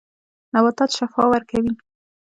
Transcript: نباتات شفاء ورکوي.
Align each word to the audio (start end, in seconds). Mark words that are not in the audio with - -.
نباتات 0.53 0.89
شفاء 0.97 1.27
ورکوي. 1.31 1.71